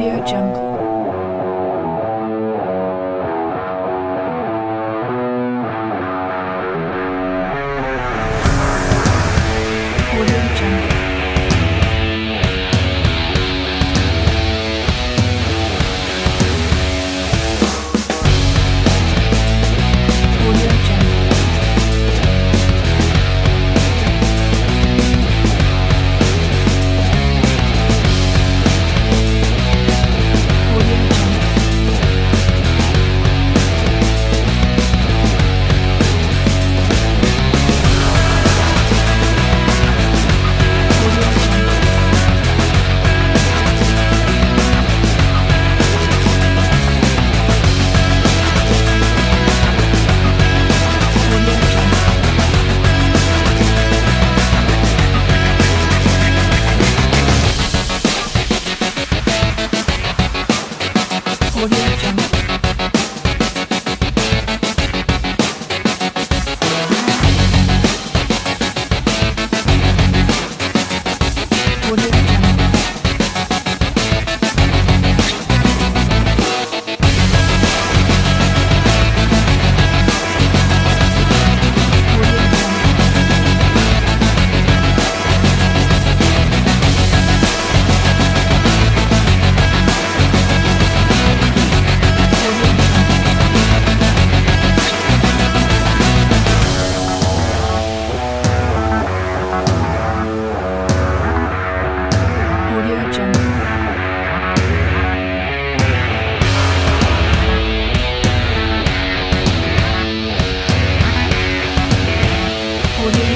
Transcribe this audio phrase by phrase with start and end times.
[0.00, 0.69] Audio Jungle.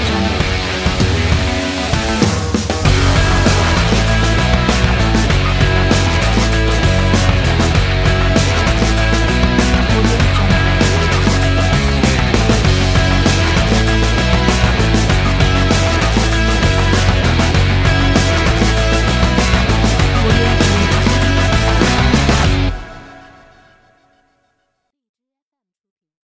[0.07, 0.44] Thank you.